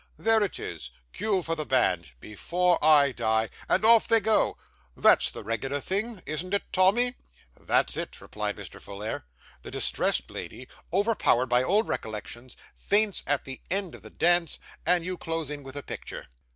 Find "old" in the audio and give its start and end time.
11.61-11.87